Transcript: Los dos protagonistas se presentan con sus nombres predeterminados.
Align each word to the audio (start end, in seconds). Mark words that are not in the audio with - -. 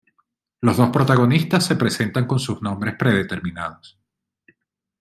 Los 0.61 0.77
dos 0.77 0.89
protagonistas 0.89 1.63
se 1.63 1.75
presentan 1.75 2.25
con 2.25 2.39
sus 2.39 2.59
nombres 2.63 2.95
predeterminados. 2.97 3.99